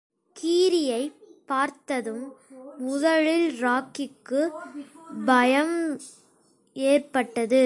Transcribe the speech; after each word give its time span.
கீரியைப் 0.35 1.15
பார்த்ததும் 1.45 2.33
முதலில் 2.77 3.61
ராகிக்கு, 3.61 4.49
பயம் 5.25 5.99
ஏற்பட்டது. 6.73 7.59